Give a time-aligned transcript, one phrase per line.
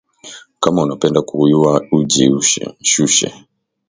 [0.59, 2.29] Kama unapenda kuyuwa uji
[2.81, 3.33] shushe